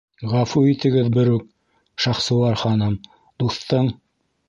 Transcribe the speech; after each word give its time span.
—Ғәфү 0.29 0.63
итегеҙ, 0.71 1.11
берүк, 1.17 1.45
Шахсуар 2.07 2.61
ханым, 2.65 2.99
дуҫтың... 3.45 3.97